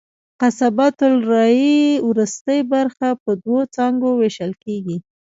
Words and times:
قصبة 0.41 0.97
الریې 1.13 1.81
وروستۍ 2.09 2.59
برخه 2.73 3.07
په 3.23 3.31
دوو 3.43 3.59
څانګو 3.75 4.09
وېشل 4.15 4.51
کېږي. 4.63 4.97